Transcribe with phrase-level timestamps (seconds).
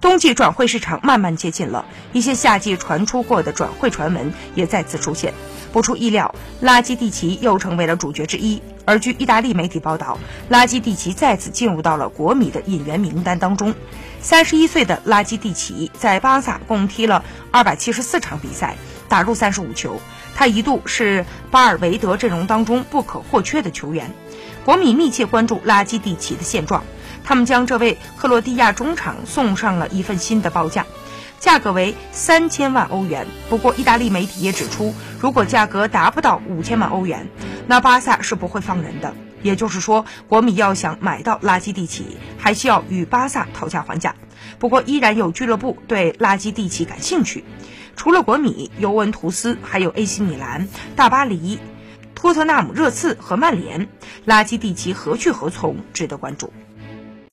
[0.00, 5.34] 冬季转会市场慢慢接近了，一些夏季传出过的转会传闻也再次出现。
[5.72, 8.62] 不出意料，拉基蒂奇又成为了主角之一。
[8.86, 10.18] 而据意大利媒体报道，
[10.48, 13.74] 拉基蒂奇再次进入到了国米的引援名单当中。
[14.22, 18.76] 三十一岁的拉基蒂奇在巴萨共踢了二百七十四场比赛，
[19.08, 20.00] 打入三十五球。
[20.34, 24.14] 他一度是巴尔韦德阵容当中不可或缺的球员。
[24.64, 26.84] 国米密切关注拉基蒂奇的现状。
[27.24, 30.86] 他们将这位克罗地亚中场送上了一份新的报价，
[31.38, 33.26] 价格为三千万欧元。
[33.48, 37.28] 不过，意大利媒体也指出，如果价格达不到五千万欧元，
[37.66, 39.14] 那巴萨是不会放人的。
[39.42, 44.14] 也就是说，国米要想买到拉基蒂奇，还需要与巴萨讨价还价。
[44.58, 47.42] 不过，依然有俱乐部对拉基蒂奇感兴趣，
[47.96, 51.58] 除了国米、尤文图斯，还有 AC 米兰、大巴黎、
[52.14, 53.88] 托特纳姆热刺和曼联。
[54.26, 56.52] 拉基蒂奇何去何从，值得关注。